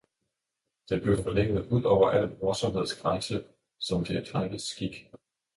Den 0.89 1.01
blev 1.01 1.23
forlænget 1.23 1.67
ud 1.67 1.83
over 1.83 2.09
al 2.09 2.37
morsomheds 2.41 3.01
grænse, 3.01 3.45
som 3.79 4.05
det 4.05 4.17
er 4.17 4.23
drenges 4.23 4.61
skik. 4.61 5.11